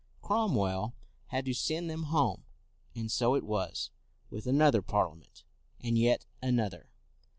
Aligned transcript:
Cromwell 0.23 0.95
had 1.27 1.45
to 1.45 1.53
send 1.53 1.87
them 1.87 2.05
home. 2.05 2.43
And 2.95 3.11
so 3.11 3.35
it 3.35 3.43
was 3.43 3.91
with 4.31 4.47
another 4.47 4.81
Parliament, 4.81 5.43
and 5.79 5.95
yet 5.95 6.25
another. 6.41 6.89